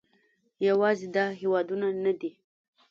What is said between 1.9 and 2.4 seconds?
نه دي